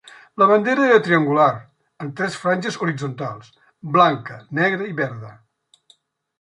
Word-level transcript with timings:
La 0.41 0.45
bandera 0.51 0.85
era 0.87 0.95
triangular 1.07 1.49
en 2.05 2.09
tres 2.21 2.39
franges 2.45 2.79
horitzontals: 2.85 3.53
blanca, 3.99 4.41
negra 4.63 4.93
i 4.95 4.99
verda. 5.05 5.33